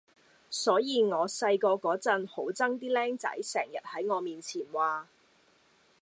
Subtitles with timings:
[0.49, 5.07] 所以我細個嗰陣好憎啲儬仔成日喺我面前話